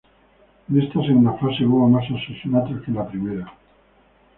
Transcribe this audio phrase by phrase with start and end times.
[0.67, 3.53] En esta segunda fase hubo más asesinatos que en la primera.